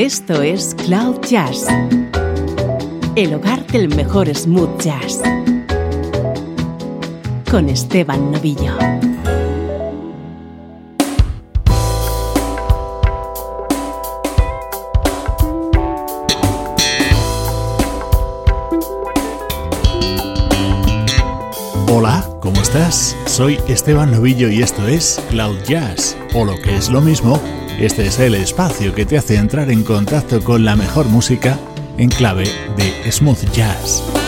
Esto 0.00 0.40
es 0.40 0.74
Cloud 0.86 1.20
Jazz, 1.28 1.66
el 3.16 3.34
hogar 3.34 3.66
del 3.66 3.94
mejor 3.94 4.34
smooth 4.34 4.80
jazz, 4.80 5.20
con 7.50 7.68
Esteban 7.68 8.32
Novillo. 8.32 8.78
Hola, 21.92 22.26
¿cómo 22.40 22.62
estás? 22.62 23.14
Soy 23.26 23.58
Esteban 23.68 24.12
Novillo 24.12 24.48
y 24.48 24.62
esto 24.62 24.88
es 24.88 25.22
Cloud 25.28 25.58
Jazz, 25.68 26.16
o 26.32 26.46
lo 26.46 26.54
que 26.62 26.74
es 26.74 26.88
lo 26.88 27.02
mismo, 27.02 27.38
este 27.80 28.06
es 28.06 28.18
el 28.18 28.34
espacio 28.34 28.94
que 28.94 29.06
te 29.06 29.16
hace 29.16 29.36
entrar 29.36 29.70
en 29.70 29.82
contacto 29.82 30.44
con 30.44 30.66
la 30.66 30.76
mejor 30.76 31.06
música 31.06 31.58
en 31.96 32.10
clave 32.10 32.44
de 32.76 33.10
smooth 33.10 33.50
jazz. 33.52 34.19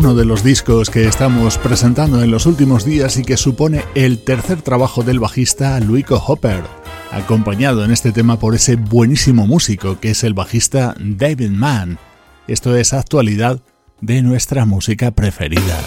Uno 0.00 0.14
de 0.14 0.24
los 0.24 0.42
discos 0.42 0.88
que 0.88 1.06
estamos 1.06 1.58
presentando 1.58 2.22
en 2.22 2.30
los 2.30 2.46
últimos 2.46 2.86
días 2.86 3.18
y 3.18 3.22
que 3.22 3.36
supone 3.36 3.84
el 3.94 4.18
tercer 4.18 4.62
trabajo 4.62 5.02
del 5.02 5.20
bajista 5.20 5.78
Luico 5.78 6.16
Hopper, 6.26 6.62
acompañado 7.10 7.84
en 7.84 7.90
este 7.90 8.10
tema 8.10 8.38
por 8.38 8.54
ese 8.54 8.76
buenísimo 8.76 9.46
músico 9.46 10.00
que 10.00 10.12
es 10.12 10.24
el 10.24 10.32
bajista 10.32 10.94
David 10.98 11.50
Mann. 11.50 11.98
Esto 12.48 12.74
es 12.76 12.94
actualidad 12.94 13.60
de 14.00 14.22
nuestra 14.22 14.64
música 14.64 15.10
preferida. 15.10 15.78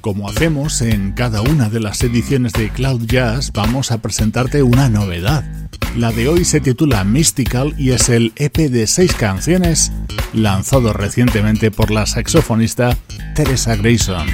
Como 0.00 0.30
hacemos 0.30 0.80
en 0.80 1.12
cada 1.12 1.42
una 1.42 1.68
de 1.68 1.78
las 1.78 2.02
ediciones 2.02 2.54
de 2.54 2.70
Cloud 2.70 3.02
Jazz, 3.06 3.52
vamos 3.52 3.90
a 3.90 4.00
presentarte 4.00 4.62
una 4.62 4.88
novedad. 4.88 5.44
La 5.94 6.10
de 6.10 6.26
hoy 6.26 6.46
se 6.46 6.60
titula 6.60 7.04
Mystical 7.04 7.74
y 7.76 7.90
es 7.90 8.08
el 8.08 8.32
EP 8.36 8.56
de 8.56 8.86
seis 8.86 9.14
canciones 9.14 9.92
lanzado 10.32 10.94
recientemente 10.94 11.70
por 11.70 11.90
la 11.90 12.06
saxofonista 12.06 12.96
Teresa 13.34 13.76
Grayson. 13.76 14.26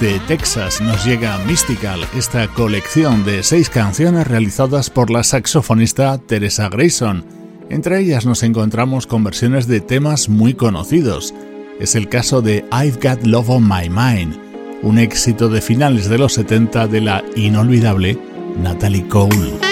Desde 0.00 0.20
Texas 0.20 0.80
nos 0.80 1.04
llega 1.04 1.38
Mystical, 1.38 2.00
esta 2.16 2.46
colección 2.46 3.24
de 3.24 3.42
seis 3.42 3.68
canciones 3.68 4.28
realizadas 4.28 4.90
por 4.90 5.10
la 5.10 5.24
saxofonista 5.24 6.18
Teresa 6.18 6.68
Grayson. 6.68 7.24
Entre 7.68 7.98
ellas 7.98 8.24
nos 8.24 8.44
encontramos 8.44 9.08
con 9.08 9.24
versiones 9.24 9.66
de 9.66 9.80
temas 9.80 10.28
muy 10.28 10.54
conocidos. 10.54 11.34
Es 11.80 11.96
el 11.96 12.08
caso 12.08 12.42
de 12.42 12.64
I've 12.70 12.98
Got 13.02 13.26
Love 13.26 13.50
on 13.50 13.64
My 13.64 13.88
Mind, 13.88 14.38
un 14.82 14.98
éxito 14.98 15.48
de 15.48 15.60
finales 15.60 16.08
de 16.08 16.18
los 16.18 16.34
70 16.34 16.86
de 16.86 17.00
la 17.00 17.24
inolvidable 17.34 18.18
Natalie 18.56 19.08
Cole. 19.08 19.67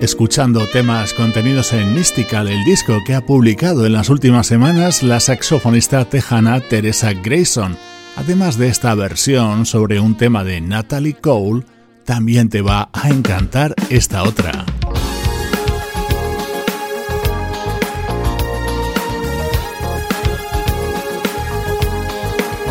Escuchando 0.00 0.66
temas 0.68 1.14
contenidos 1.14 1.72
en 1.72 1.94
Mystical, 1.94 2.48
el 2.48 2.64
disco 2.64 2.98
que 3.04 3.14
ha 3.14 3.24
publicado 3.24 3.86
en 3.86 3.92
las 3.92 4.08
últimas 4.08 4.46
semanas 4.46 5.02
la 5.02 5.20
saxofonista 5.20 6.04
tejana 6.04 6.60
Teresa 6.60 7.12
Grayson. 7.12 7.76
Además 8.16 8.58
de 8.58 8.68
esta 8.68 8.94
versión 8.94 9.66
sobre 9.66 10.00
un 10.00 10.16
tema 10.16 10.44
de 10.44 10.60
Natalie 10.60 11.14
Cole, 11.14 11.64
también 12.04 12.48
te 12.48 12.62
va 12.62 12.90
a 12.92 13.10
encantar 13.10 13.74
esta 13.90 14.22
otra. 14.22 14.64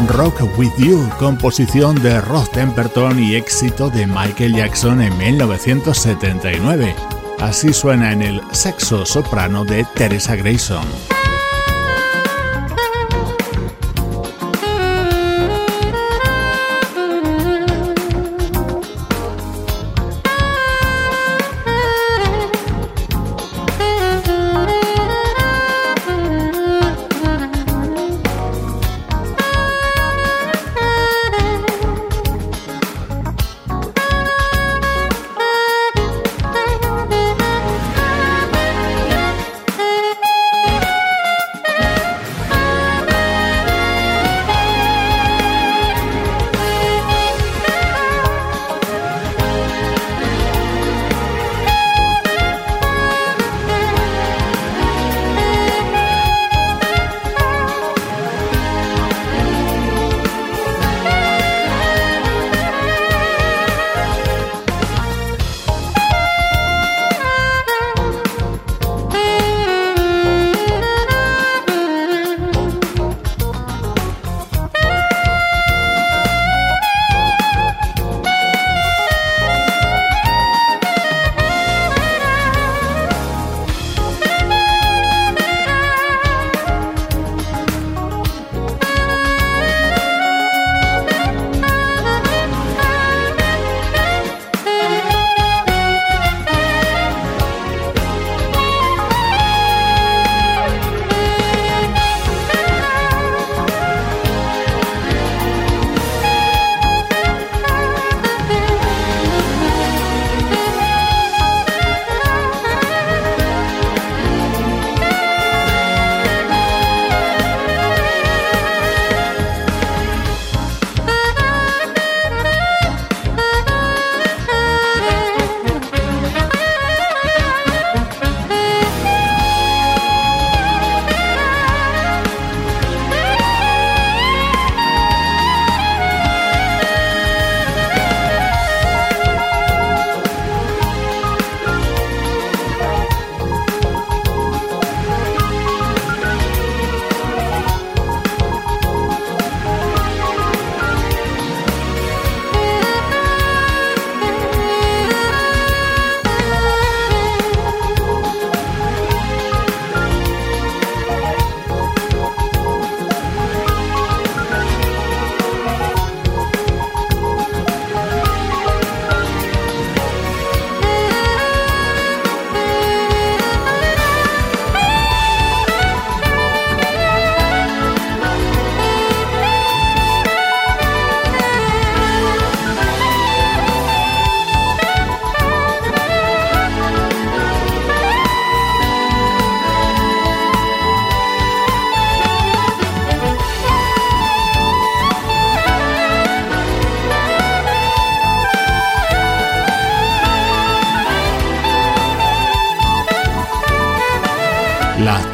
Rock 0.07 0.41
With 0.57 0.71
You, 0.77 1.09
composición 1.19 2.01
de 2.01 2.21
Rod 2.21 2.47
Temperton 2.49 3.21
y 3.21 3.35
éxito 3.35 3.89
de 3.89 4.07
Michael 4.07 4.55
Jackson 4.55 5.01
en 5.01 5.15
1979. 5.17 7.16
Así 7.39 7.71
suena 7.71 8.11
en 8.11 8.21
el 8.23 8.41
sexo 8.51 9.05
soprano 9.05 9.63
de 9.63 9.85
Teresa 9.95 10.35
Grayson. 10.35 11.16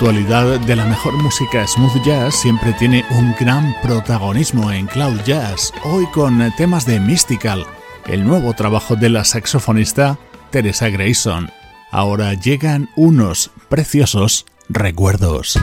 Actualidad 0.03 0.59
de 0.59 0.75
la 0.75 0.83
mejor 0.83 1.13
música 1.23 1.65
smooth 1.65 2.03
jazz 2.03 2.35
siempre 2.35 2.73
tiene 2.73 3.05
un 3.11 3.33
gran 3.39 3.73
protagonismo 3.81 4.69
en 4.69 4.85
Cloud 4.85 5.21
Jazz, 5.23 5.71
hoy 5.85 6.05
con 6.07 6.51
temas 6.57 6.85
de 6.85 6.99
Mystical, 6.99 7.65
el 8.07 8.27
nuevo 8.27 8.51
trabajo 8.53 8.97
de 8.97 9.07
la 9.07 9.23
saxofonista 9.23 10.19
Teresa 10.51 10.89
Grayson. 10.89 11.49
Ahora 11.89 12.33
llegan 12.33 12.89
unos 12.97 13.51
preciosos 13.69 14.45
recuerdos. 14.67 15.57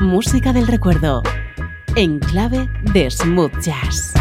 Música 0.00 0.52
del 0.52 0.66
recuerdo, 0.66 1.22
en 1.94 2.18
clave 2.18 2.68
de 2.92 3.08
smooth 3.08 3.56
jazz. 3.60 4.14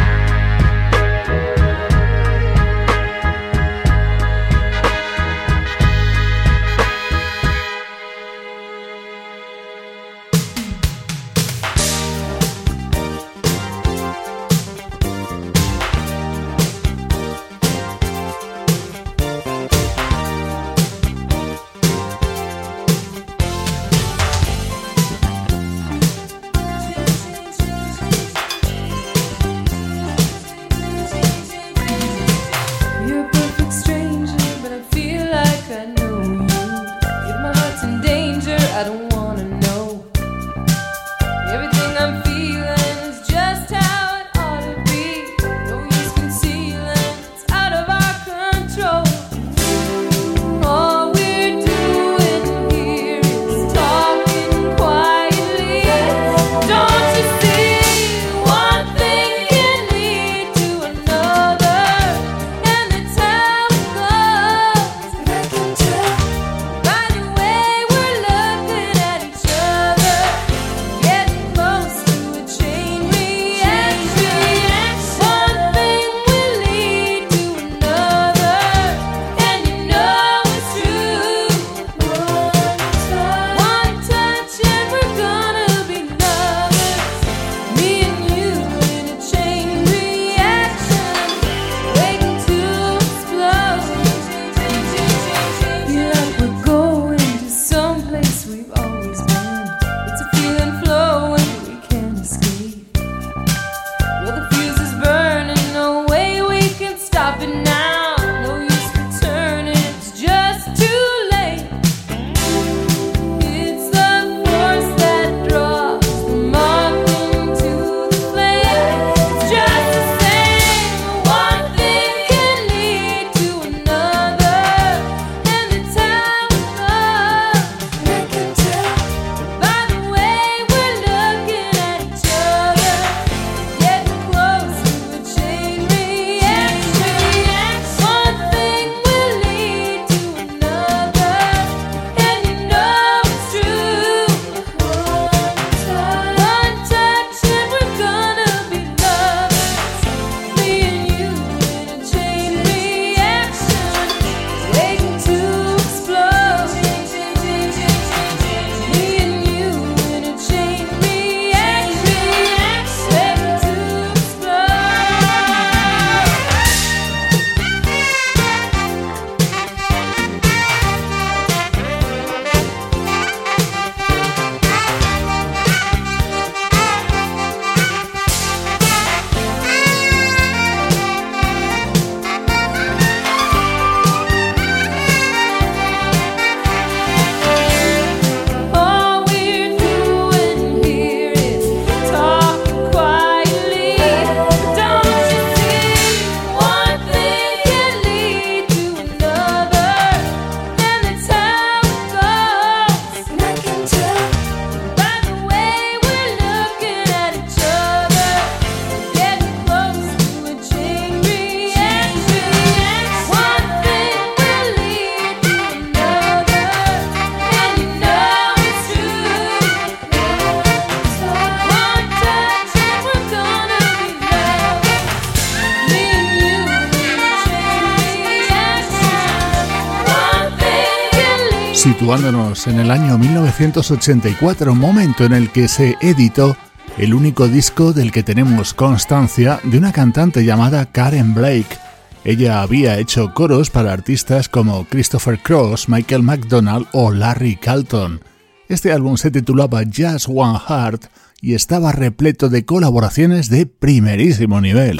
En 232.68 232.80
el 232.80 232.92
año 232.92 233.18
1984, 233.18 234.76
momento 234.76 235.24
en 235.24 235.34
el 235.34 235.52
que 235.52 235.68
se 235.68 235.96
editó 236.02 236.56
el 236.98 237.14
único 237.14 237.48
disco 237.48 237.94
del 237.94 238.12
que 238.12 238.24
tenemos 238.24 238.74
constancia 238.74 239.60
de 239.64 239.78
una 239.78 239.92
cantante 239.92 240.44
llamada 240.44 240.86
Karen 240.86 241.34
Blake. 241.34 241.78
Ella 242.24 242.62
había 242.62 243.00
hecho 243.00 243.34
coros 243.34 243.70
para 243.70 243.94
artistas 243.94 244.50
como 244.50 244.86
Christopher 244.86 245.40
Cross, 245.40 245.90
Michael 245.90 246.24
McDonald 246.24 246.88
o 246.92 247.12
Larry 247.12 247.56
Carlton. 247.56 248.22
Este 248.68 248.92
álbum 248.92 249.18
se 249.18 249.32
titulaba 249.32 249.84
Just 249.86 250.28
One 250.28 250.60
Heart 250.60 251.06
y 251.42 251.56
estaba 251.56 251.92
repleto 251.92 252.50
de 252.50 252.66
colaboraciones 252.66 253.50
de 253.50 253.66
primerísimo 253.66 254.62
nivel. 254.62 255.00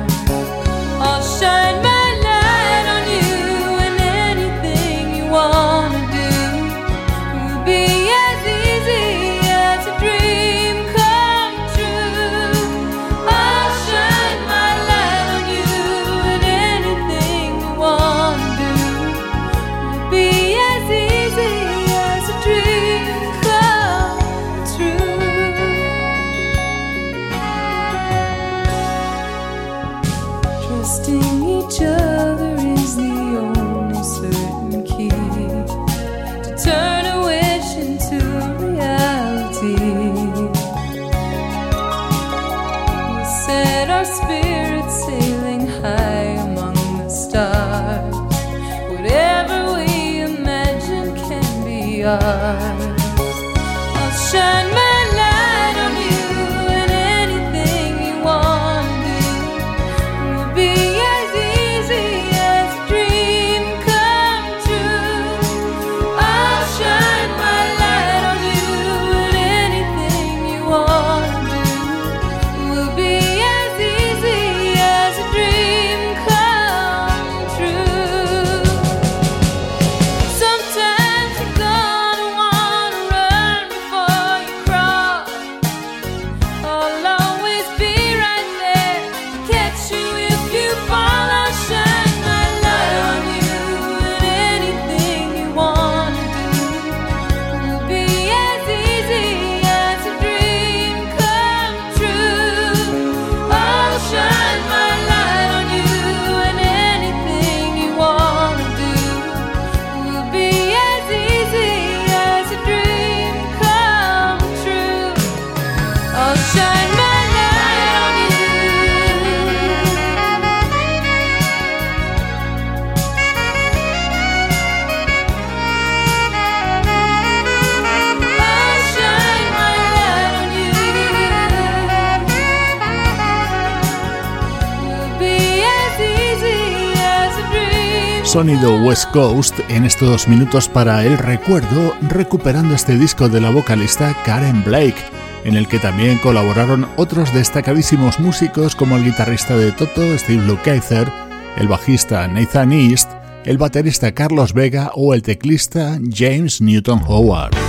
sonido 138.31 138.81
West 138.85 139.11
Coast 139.11 139.59
en 139.67 139.83
estos 139.83 140.29
minutos 140.29 140.69
para 140.69 141.03
el 141.03 141.17
recuerdo, 141.17 141.93
recuperando 142.07 142.73
este 142.73 142.97
disco 142.97 143.27
de 143.27 143.41
la 143.41 143.49
vocalista 143.49 144.15
Karen 144.23 144.63
Blake, 144.63 144.95
en 145.43 145.57
el 145.57 145.67
que 145.67 145.79
también 145.79 146.17
colaboraron 146.19 146.87
otros 146.95 147.33
destacadísimos 147.33 148.21
músicos 148.21 148.73
como 148.73 148.95
el 148.95 149.03
guitarrista 149.03 149.57
de 149.57 149.73
Toto, 149.73 150.17
Steve 150.17 150.45
Lukather, 150.45 151.11
el 151.57 151.67
bajista 151.67 152.25
Nathan 152.29 152.71
East, 152.71 153.11
el 153.43 153.57
baterista 153.57 154.13
Carlos 154.13 154.53
Vega 154.53 154.91
o 154.95 155.13
el 155.13 155.23
teclista 155.23 155.99
James 156.09 156.61
Newton 156.61 157.01
Howard. 157.05 157.60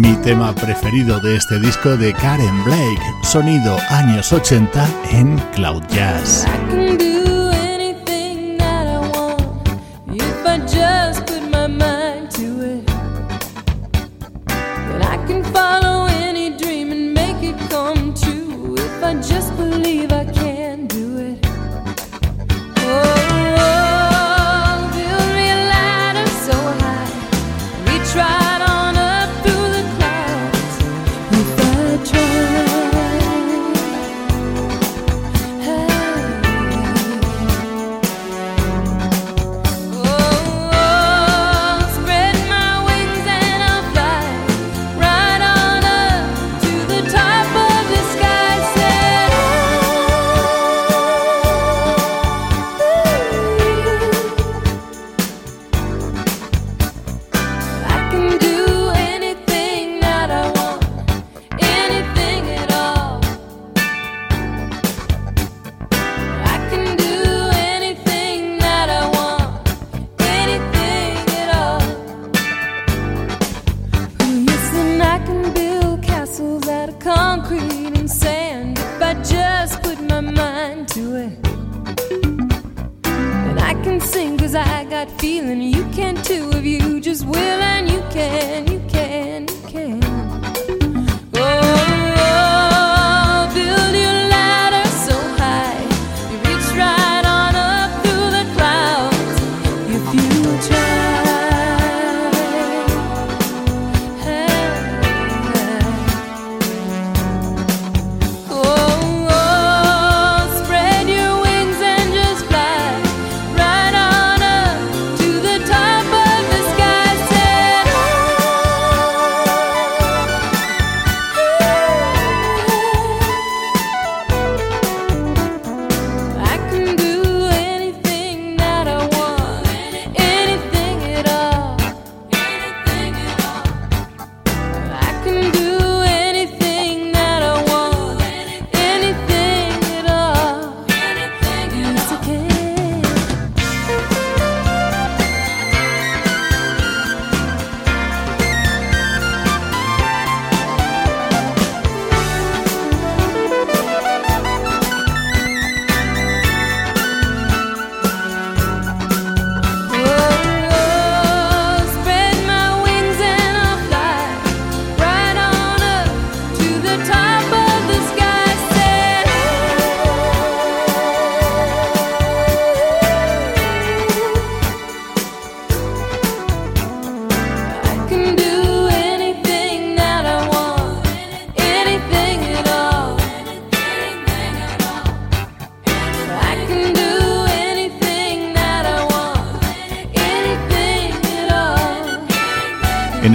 Mi 0.00 0.14
tema 0.22 0.54
preferido 0.54 1.20
de 1.20 1.36
este 1.36 1.60
disco 1.60 1.94
de 1.94 2.14
Karen 2.14 2.64
Blake, 2.64 3.02
sonido 3.22 3.76
años 3.90 4.32
80 4.32 4.88
en 5.10 5.36
Cloud 5.52 5.82
Jazz. 5.90 6.46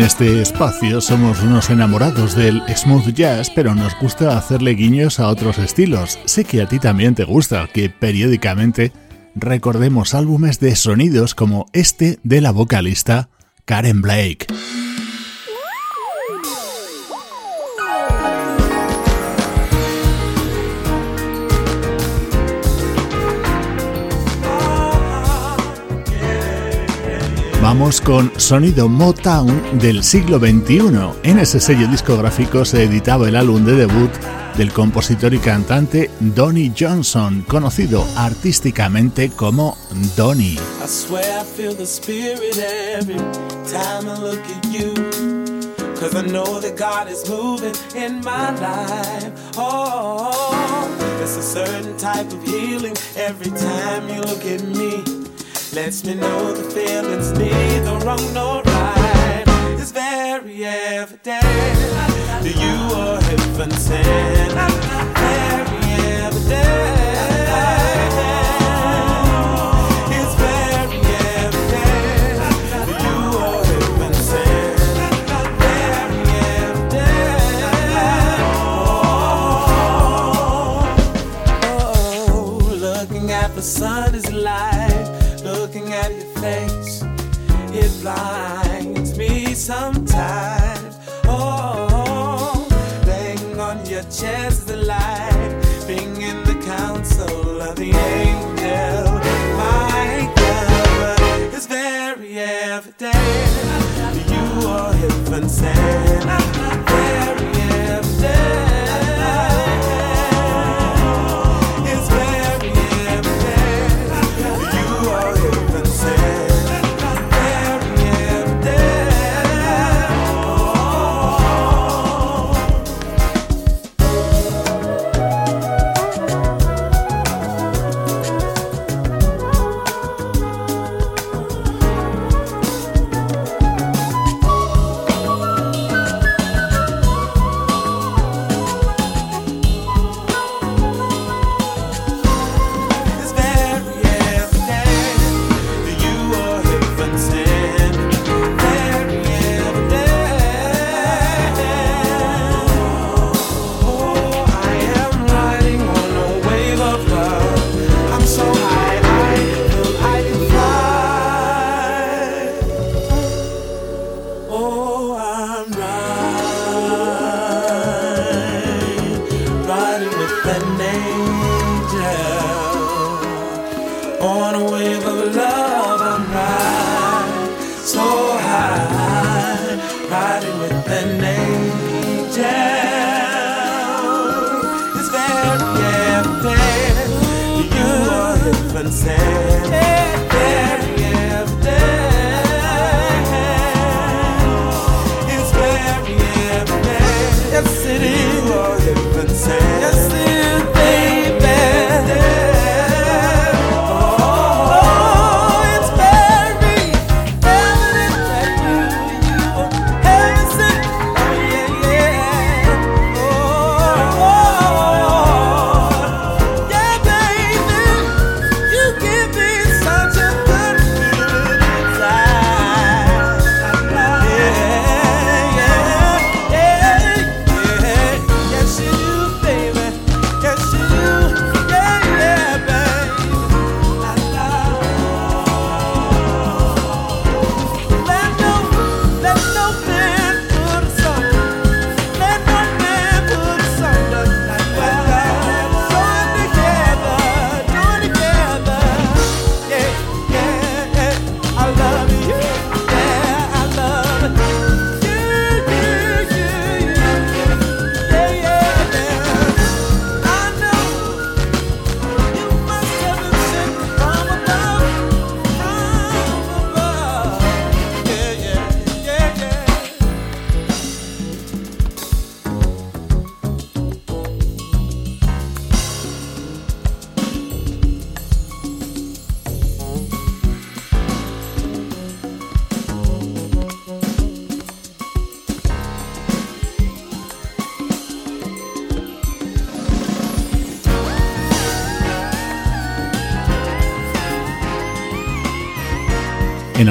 Este 0.06 0.40
espacio 0.40 1.02
somos 1.02 1.42
unos 1.42 1.72
enamorados 1.72 2.36
del 2.36 2.62
smooth 2.76 3.08
jazz, 3.14 3.50
pero 3.50 3.74
nos 3.74 3.98
gusta 4.00 4.38
hacerle 4.38 4.76
guiños 4.76 5.20
a 5.20 5.28
otros 5.30 5.58
estilos. 5.58 6.20
Sé 6.26 6.46
que 6.46 6.62
a 6.62 6.68
ti 6.68 6.78
también 6.78 7.16
te 7.16 7.24
gusta 7.24 7.68
que 7.74 7.90
periódicamente 7.90 8.92
recordemos 9.34 10.14
álbumes 10.14 10.60
de 10.60 10.76
sonidos 10.76 11.34
como 11.34 11.66
este 11.74 12.20
de 12.24 12.42
la 12.42 12.52
vocalista 12.52 13.30
Karen 13.66 14.02
Blake. 14.02 14.46
Vamos 27.66 28.00
con 28.00 28.32
sonido 28.40 28.88
Motown 28.88 29.80
del 29.80 30.04
siglo 30.04 30.38
XXI. 30.38 30.92
En 31.24 31.40
ese 31.40 31.60
sello 31.60 31.88
discográfico 31.88 32.64
se 32.64 32.84
editaba 32.84 33.28
el 33.28 33.36
álbum 33.36 33.66
de 33.66 33.74
debut 33.74 34.12
del 34.56 34.72
compositor 34.72 35.34
y 35.34 35.40
cantante 35.40 36.12
Donny 36.20 36.72
Johnson, 36.80 37.44
conocido 37.48 38.06
artísticamente 38.18 39.32
como 39.32 39.76
Donny. 40.16 40.60
Cause 51.20 51.38
a 51.38 51.42
certain 51.42 51.98
type 51.98 52.32
of 52.32 52.44
healing 52.46 52.94
every 53.16 53.50
time 53.50 54.08
you 54.10 54.22
look 54.22 54.46
at 54.46 54.62
me. 54.62 55.15
Lets 55.76 56.06
me 56.06 56.14
know 56.14 56.54
the 56.54 56.64
feeling's 56.72 57.32
neither 57.34 57.98
wrong 58.06 58.34
nor 58.34 58.64
right. 58.64 59.44
It's 59.78 59.92
very 59.92 60.64
evident 60.64 61.44
that 61.44 62.56
you 62.64 62.96
are 62.96 63.20
heaven 63.20 63.72
sent. 63.72 64.54
Very 65.20 65.92
evident. 66.24 66.96
It's 70.16 70.36
very 70.40 71.02
evident 71.44 72.34
you 73.04 73.18
are 73.38 73.64
heaven 73.66 74.14
sent. 74.14 74.80
Very 75.60 76.24
evident. 76.64 77.36
Oh, 82.32 82.64
looking 82.80 83.32
at 83.32 83.54
the 83.56 83.62
sun 83.62 84.16
is 84.16 84.32
light 84.32 85.25
looking 85.76 85.94
at 85.94 86.12
your 86.12 86.26
face, 86.42 87.04
it 87.74 88.02
blinds 88.02 89.18
me 89.18 89.54
sometimes. 89.54 90.98
Oh, 91.26 92.66
laying 93.06 93.60
on 93.60 93.86
your 93.86 94.04
chest, 94.04 94.68
the 94.68 94.78
light, 94.78 95.45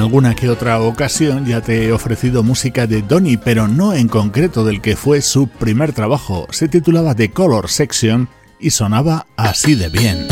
alguna 0.05 0.35
que 0.35 0.49
otra 0.49 0.79
ocasión 0.79 1.47
ya 1.47 1.61
te 1.61 1.85
he 1.85 1.91
ofrecido 1.91 2.43
música 2.43 2.85
de 2.85 3.01
Donny, 3.01 3.37
pero 3.37 3.67
no 3.67 3.91
en 3.91 4.07
concreto 4.07 4.63
del 4.63 4.79
que 4.79 4.95
fue 4.95 5.19
su 5.23 5.47
primer 5.47 5.93
trabajo. 5.93 6.45
Se 6.51 6.67
titulaba 6.67 7.15
The 7.15 7.31
Color 7.31 7.71
Section 7.71 8.29
y 8.59 8.69
sonaba 8.69 9.25
así 9.35 9.73
de 9.73 9.89
bien. 9.89 10.27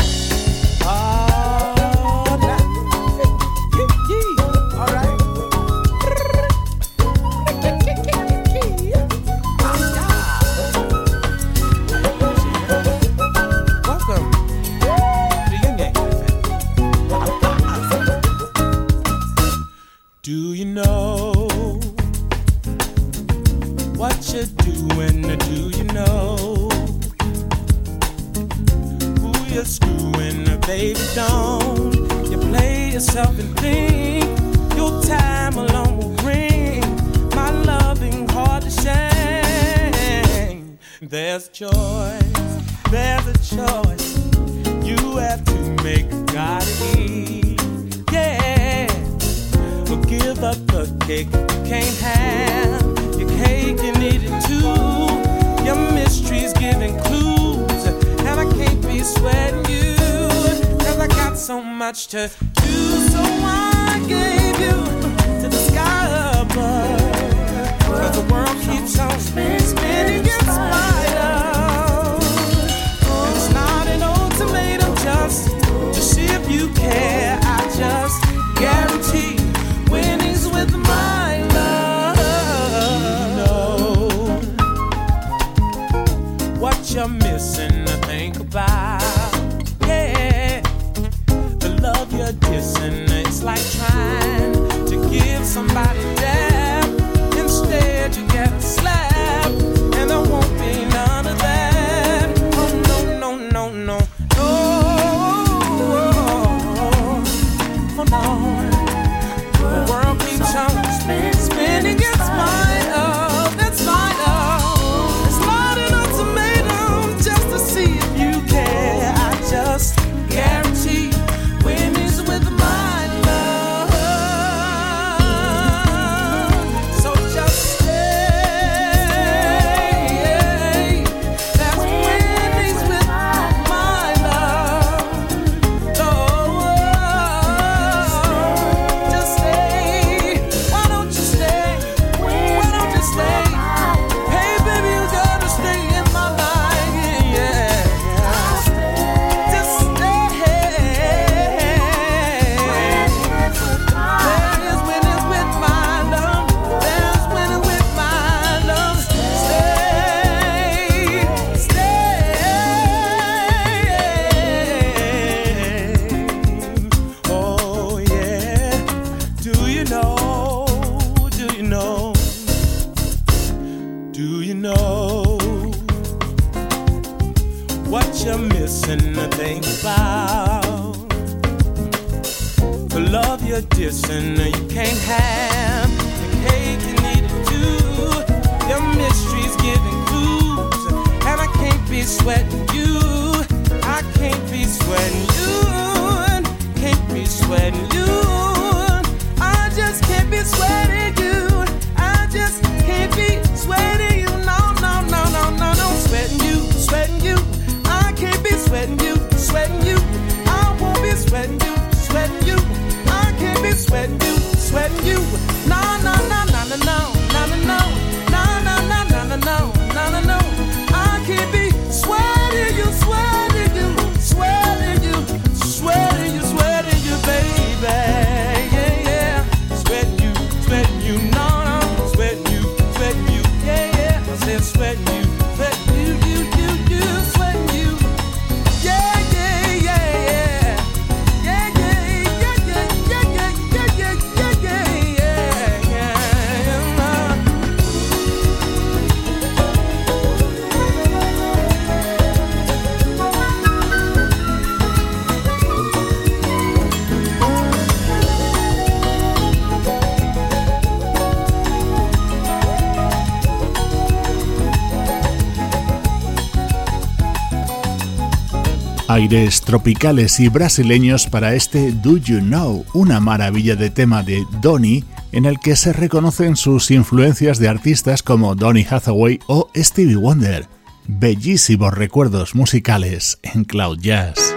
Tropicales 269.29 270.39
y 270.39 270.49
brasileños 270.49 271.27
para 271.27 271.53
este 271.53 271.91
Do 271.91 272.17
You 272.17 272.39
Know, 272.39 272.85
una 272.93 273.21
maravilla 273.21 273.75
de 273.75 273.89
tema 273.89 274.21
de 274.21 274.45
Donny 274.61 275.03
en 275.31 275.45
el 275.45 275.59
que 275.59 275.77
se 275.77 275.93
reconocen 275.93 276.57
sus 276.57 276.91
influencias 276.91 277.57
de 277.57 277.69
artistas 277.69 278.21
como 278.21 278.53
Donny 278.53 278.85
Hathaway 278.89 279.39
o 279.47 279.69
Stevie 279.75 280.17
Wonder. 280.17 280.67
Bellísimos 281.07 281.93
recuerdos 281.93 282.53
musicales 282.53 283.39
en 283.43 283.63
Cloud 283.63 283.99
Jazz. 283.99 284.55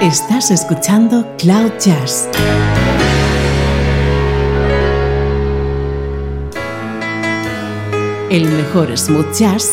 Estás 0.00 0.52
escuchando 0.52 1.36
Cloud 1.36 1.72
Jazz. 1.80 2.28
El 8.30 8.48
mejor 8.48 8.96
smooth 8.96 9.32
jazz 9.36 9.72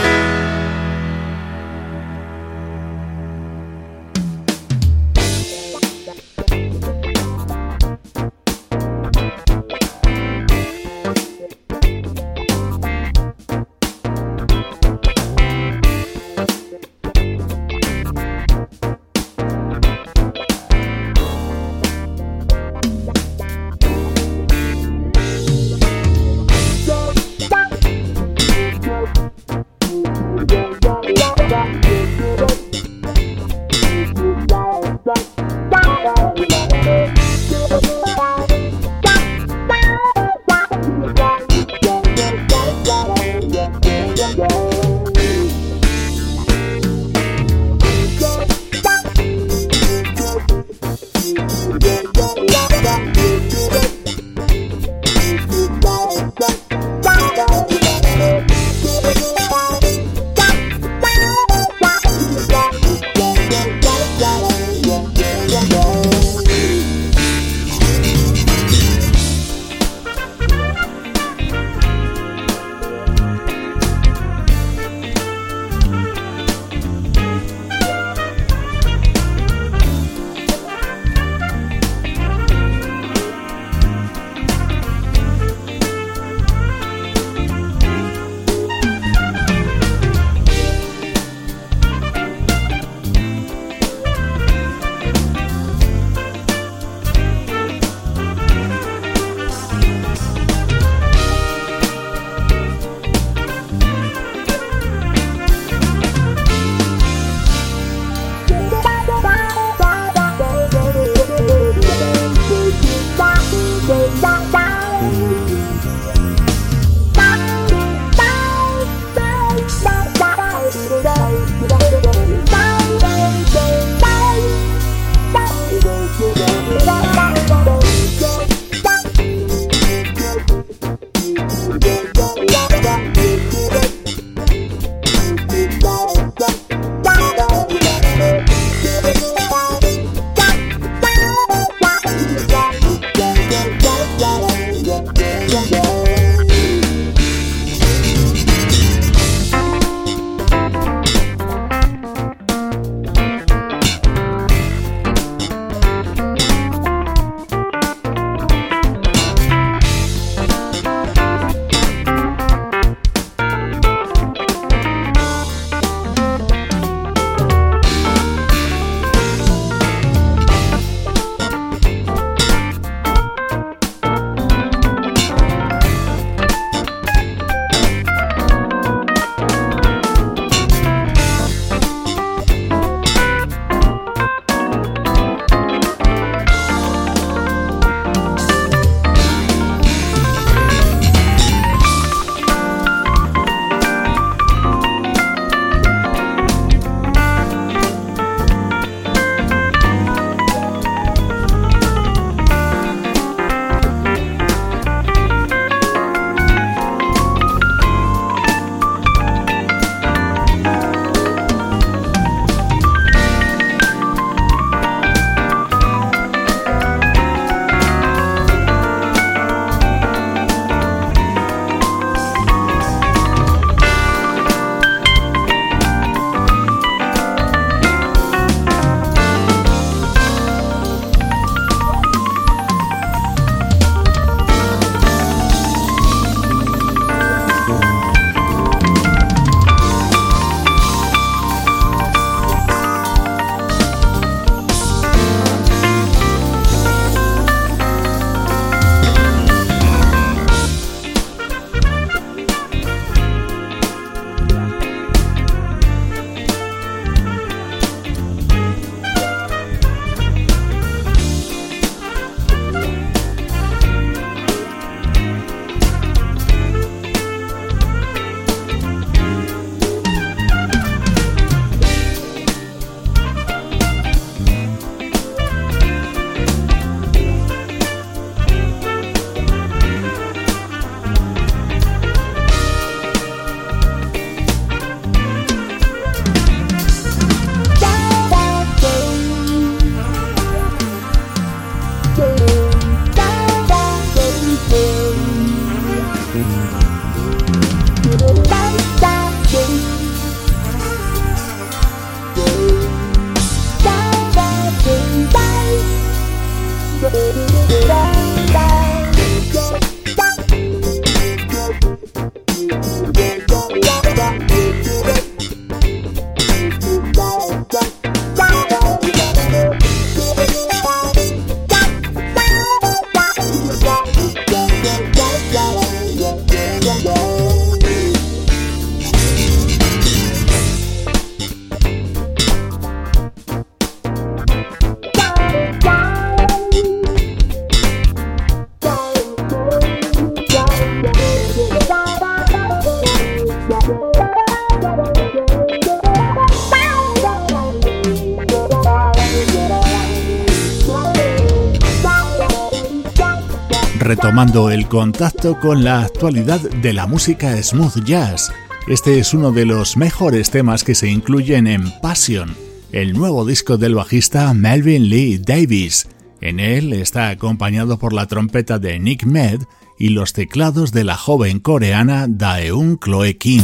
El 354.51 354.87
contacto 354.89 355.57
con 355.59 355.85
la 355.85 356.01
actualidad 356.01 356.59
de 356.59 356.91
la 356.91 357.07
música 357.07 357.61
smooth 357.63 358.03
jazz. 358.03 358.51
Este 358.85 359.17
es 359.17 359.33
uno 359.33 359.53
de 359.53 359.65
los 359.65 359.95
mejores 359.95 360.51
temas 360.51 360.83
que 360.83 360.93
se 360.93 361.07
incluyen 361.09 361.67
en 361.67 361.89
Passion, 362.01 362.53
el 362.91 363.13
nuevo 363.13 363.45
disco 363.45 363.77
del 363.77 363.95
bajista 363.95 364.53
Melvin 364.53 365.07
Lee 365.07 365.37
Davis. 365.37 366.09
En 366.41 366.59
él 366.59 366.91
está 366.91 367.29
acompañado 367.29 367.97
por 367.97 368.11
la 368.11 368.25
trompeta 368.25 368.77
de 368.77 368.99
Nick 368.99 369.23
Med 369.23 369.61
y 369.97 370.09
los 370.09 370.33
teclados 370.33 370.91
de 370.91 371.05
la 371.05 371.15
joven 371.15 371.59
coreana 371.59 372.27
Daeun 372.27 372.99
Chloe 372.99 373.37
Kim. 373.37 373.63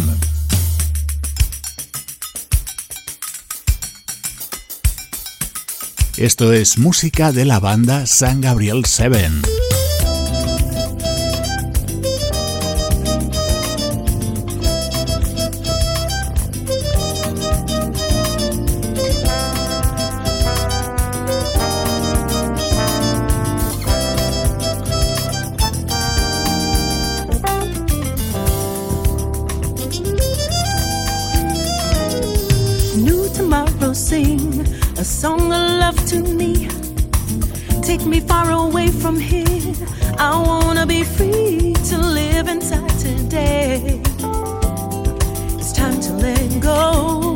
Esto 6.16 6.54
es 6.54 6.78
música 6.78 7.34
de 7.34 7.44
la 7.44 7.60
banda 7.60 8.06
San 8.06 8.40
Gabriel 8.40 8.86
to 36.08 36.22
me. 36.22 36.70
Take 37.82 38.06
me 38.06 38.22
far 38.22 38.50
away 38.50 38.88
from 38.88 39.20
here. 39.20 39.74
I 40.18 40.42
wanna 40.48 40.86
be 40.86 41.04
free 41.04 41.74
to 41.90 41.98
live 41.98 42.48
inside 42.48 42.94
today. 42.98 44.00
It's 45.60 45.74
time 45.74 46.00
to 46.08 46.14
let 46.14 46.62
go. 46.62 47.34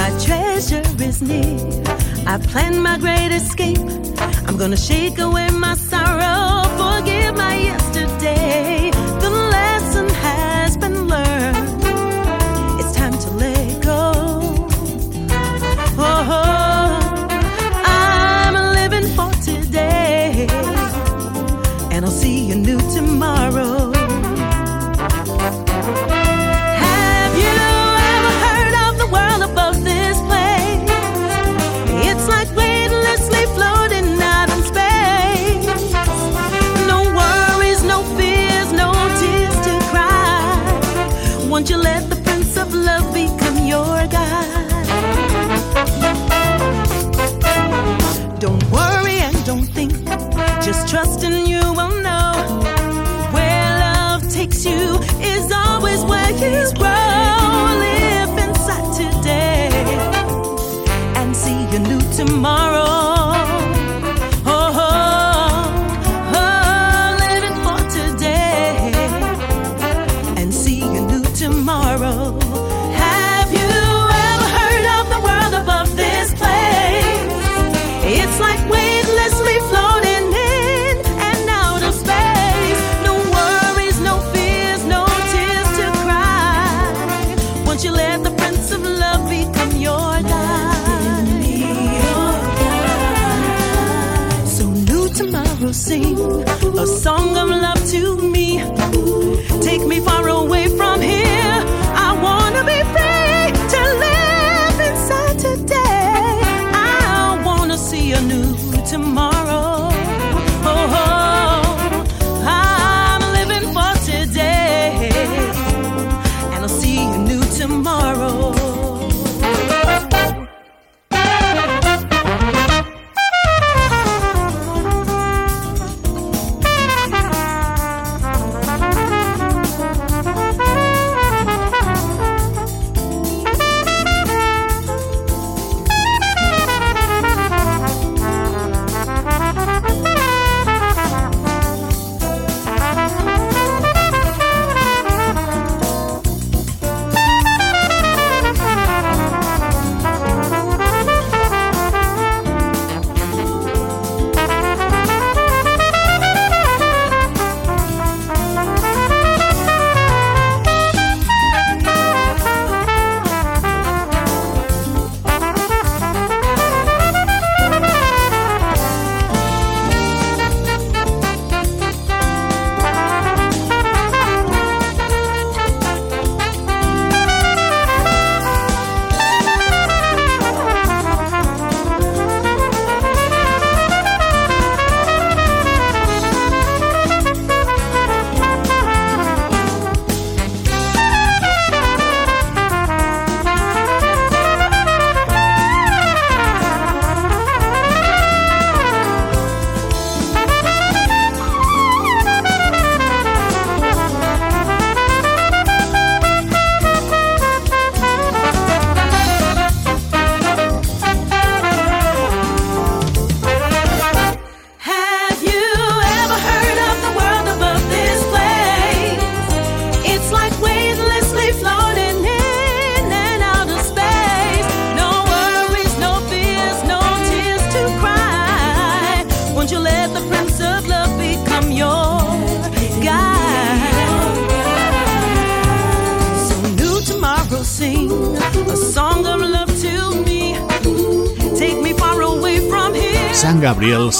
My 0.00 0.10
treasure 0.24 0.86
is 1.08 1.20
near. 1.20 1.58
I 2.26 2.38
plan 2.38 2.80
my 2.80 2.96
great 2.96 3.32
escape. 3.32 3.86
I'm 4.46 4.56
gonna 4.56 4.78
shake 4.78 5.18
away 5.18 5.50
my 5.50 5.74
sorrow, 5.74 6.64
forgive 6.78 7.36
my 7.36 7.54
yesterday. 7.56 8.69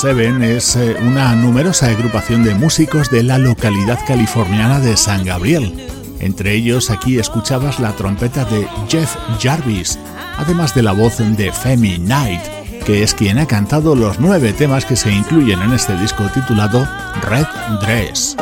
Seven 0.00 0.42
es 0.42 0.76
eh, 0.76 0.96
una 1.02 1.34
numerosa 1.34 1.88
agrupación 1.88 2.42
de 2.42 2.54
músicos 2.54 3.10
de 3.10 3.22
la 3.22 3.36
localidad 3.36 3.98
californiana 4.06 4.80
de 4.80 4.96
San 4.96 5.26
Gabriel. 5.26 5.74
Entre 6.20 6.54
ellos 6.54 6.88
aquí 6.88 7.18
escuchabas 7.18 7.78
la 7.80 7.92
trompeta 7.92 8.46
de 8.46 8.66
Jeff 8.88 9.14
Jarvis, 9.42 9.98
además 10.38 10.74
de 10.74 10.84
la 10.84 10.92
voz 10.92 11.18
de 11.18 11.52
Femi 11.52 11.98
Knight, 11.98 12.40
que 12.86 13.02
es 13.02 13.12
quien 13.12 13.36
ha 13.36 13.46
cantado 13.46 13.94
los 13.94 14.18
nueve 14.18 14.54
temas 14.54 14.86
que 14.86 14.96
se 14.96 15.12
incluyen 15.12 15.60
en 15.60 15.74
este 15.74 15.94
disco 15.98 16.24
titulado 16.32 16.88
Red 17.20 17.46
Dress. 17.82 18.36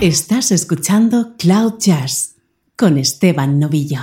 Estás 0.00 0.50
escuchando 0.50 1.34
Cloud 1.36 1.74
Jazz 1.78 2.36
con 2.74 2.96
Esteban 2.96 3.58
Novillo. 3.58 4.00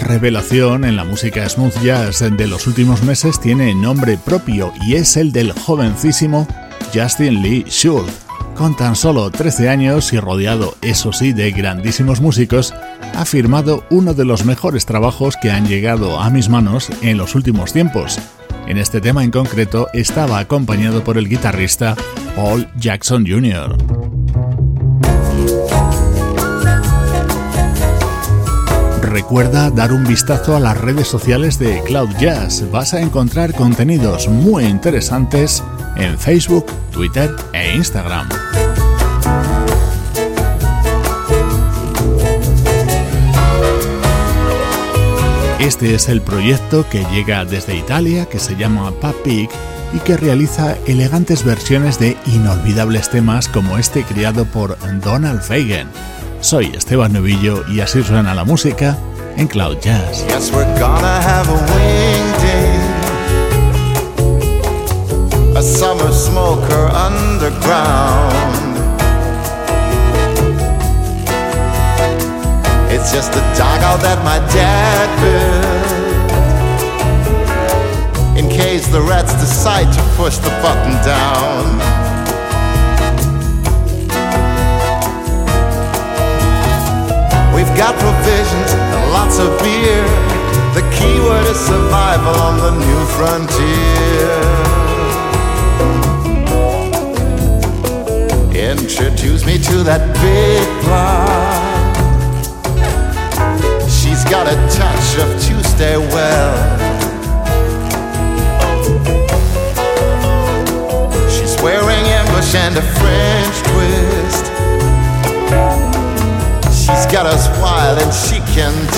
Revelación 0.00 0.84
en 0.84 0.96
la 0.96 1.04
música 1.04 1.48
smooth 1.48 1.80
jazz 1.82 2.20
de 2.20 2.46
los 2.46 2.66
últimos 2.66 3.02
meses 3.02 3.40
tiene 3.40 3.74
nombre 3.74 4.18
propio 4.18 4.72
y 4.86 4.96
es 4.96 5.16
el 5.16 5.32
del 5.32 5.52
jovencísimo 5.52 6.46
Justin 6.92 7.40
Lee 7.40 7.64
Schultz. 7.66 8.12
Con 8.56 8.76
tan 8.76 8.94
solo 8.94 9.30
13 9.30 9.70
años 9.70 10.12
y 10.12 10.20
rodeado, 10.20 10.74
eso 10.82 11.14
sí, 11.14 11.32
de 11.32 11.50
grandísimos 11.52 12.20
músicos, 12.20 12.74
ha 13.14 13.24
firmado 13.24 13.84
uno 13.88 14.12
de 14.12 14.26
los 14.26 14.44
mejores 14.44 14.84
trabajos 14.84 15.36
que 15.40 15.50
han 15.50 15.66
llegado 15.66 16.20
a 16.20 16.28
mis 16.28 16.50
manos 16.50 16.90
en 17.00 17.16
los 17.16 17.34
últimos 17.34 17.72
tiempos. 17.72 18.18
En 18.66 18.76
este 18.76 19.00
tema 19.00 19.24
en 19.24 19.30
concreto 19.30 19.88
estaba 19.94 20.40
acompañado 20.40 21.02
por 21.02 21.16
el 21.16 21.28
guitarrista 21.28 21.96
Paul 22.36 22.68
Jackson 22.76 23.26
Jr. 23.26 24.19
Recuerda 29.10 29.70
dar 29.70 29.92
un 29.92 30.04
vistazo 30.04 30.54
a 30.54 30.60
las 30.60 30.80
redes 30.80 31.08
sociales 31.08 31.58
de 31.58 31.82
Cloud 31.82 32.10
Jazz. 32.20 32.70
Vas 32.70 32.94
a 32.94 33.00
encontrar 33.00 33.52
contenidos 33.52 34.28
muy 34.28 34.64
interesantes 34.64 35.64
en 35.96 36.16
Facebook, 36.16 36.66
Twitter 36.92 37.34
e 37.52 37.74
Instagram. 37.74 38.28
Este 45.58 45.96
es 45.96 46.08
el 46.08 46.22
proyecto 46.22 46.88
que 46.88 47.04
llega 47.06 47.44
desde 47.44 47.76
Italia, 47.76 48.26
que 48.26 48.38
se 48.38 48.54
llama 48.54 48.92
Papik 49.00 49.50
y 49.92 49.98
que 49.98 50.16
realiza 50.18 50.76
elegantes 50.86 51.44
versiones 51.44 51.98
de 51.98 52.16
inolvidables 52.26 53.10
temas 53.10 53.48
como 53.48 53.76
este 53.76 54.04
creado 54.04 54.44
por 54.44 54.78
Donald 55.02 55.42
Fagen. 55.42 55.88
Soy 56.40 56.72
Esteban 56.74 57.12
Novillo 57.12 57.64
y 57.68 57.80
así 57.80 58.02
suena 58.02 58.34
la 58.34 58.44
música 58.44 58.96
en 59.36 59.46
Cloud 59.46 59.78
Jazz. 59.80 60.24
Yes, 60.26 60.50
we're 60.50 60.64
gonna 60.80 61.20
have 61.20 61.46
a 61.50 61.56
day. 62.40 62.78
A 65.54 65.62
summer 65.62 66.10
smoker 66.10 66.90
underground. 66.94 68.78
It's 72.90 73.12
just 73.12 73.34
a 73.34 73.40
that 73.98 74.24
my 74.24 74.38
dad 74.50 75.08
built. 75.20 75.90
In 78.38 78.48
case 78.48 78.88
the 78.88 79.02
rats 79.02 79.34
decide 79.34 79.92
to 79.92 80.02
push 80.16 80.38
the 80.38 80.50
button 80.62 80.92
down. 81.04 81.89
Got 87.80 87.98
provisions 87.98 88.72
and 88.74 89.10
lots 89.10 89.38
of 89.38 89.48
beer. 89.60 90.04
The 90.76 90.84
keyword 90.92 91.46
is 91.46 91.58
survival 91.58 92.36
on 92.48 92.58
the 92.58 92.72
new 92.84 93.02
frontier. 93.16 94.36
Introduce 98.52 99.46
me 99.46 99.56
to 99.56 99.82
that 99.82 100.02
big 100.20 100.84
blonde. 100.84 101.39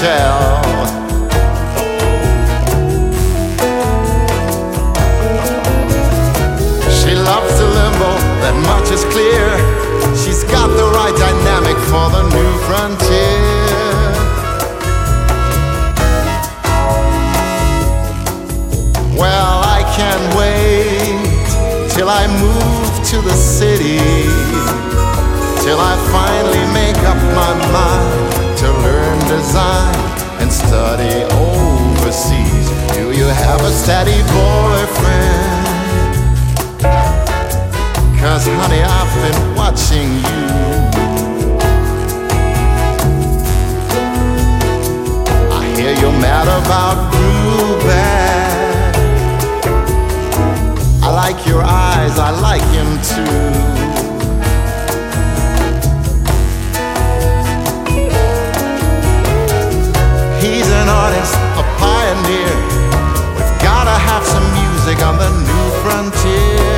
Tell. 0.03 0.63
She 6.99 7.13
loves 7.15 7.53
the 7.61 7.69
limbo, 7.79 8.11
that 8.43 8.57
much 8.71 8.91
is 8.91 9.05
clear. 9.15 9.47
She's 10.23 10.43
got 10.55 10.69
the 10.81 10.87
right 10.99 11.17
dynamic 11.27 11.79
for 11.91 12.07
the 12.17 12.23
new 12.35 12.53
frontier. 12.67 13.43
Well, 19.23 19.55
I 19.77 19.81
can't 19.99 20.27
wait 20.41 21.23
till 21.95 22.09
I 22.09 22.27
move 22.43 22.91
to 23.11 23.19
the 23.21 23.37
city 23.37 24.03
till 25.63 25.79
I 25.79 25.95
finally 26.11 26.65
make 26.75 26.99
up 27.07 27.21
my 27.39 27.53
mind 27.71 28.32
design 29.37 29.95
and 30.41 30.53
study 30.53 31.15
overseas. 31.33 32.67
Do 32.93 33.13
you 33.19 33.25
have 33.25 33.61
a 33.63 33.71
steady 33.71 34.21
boyfriend? 34.37 35.67
Cause 38.21 38.45
honey, 38.61 38.83
I've 38.99 39.15
been 39.25 39.41
watching 39.57 40.09
you. 40.27 40.45
I 45.59 45.63
hear 45.77 45.93
you're 46.01 46.19
mad 46.29 46.49
about 46.61 46.97
Ruben. 47.15 48.13
I 51.03 51.09
like 51.23 51.47
your 51.47 51.63
eyes, 51.63 52.19
I 52.19 52.31
like 52.49 52.67
him 52.77 52.91
too. 53.11 53.72
An 60.83 60.89
artist, 60.89 61.35
a 61.63 61.65
pioneer. 61.79 62.55
We've 63.37 63.57
gotta 63.63 63.97
have 64.11 64.25
some 64.27 64.47
music 64.61 64.99
on 65.07 65.17
the 65.17 65.31
new 65.49 65.67
frontier. 65.83 66.72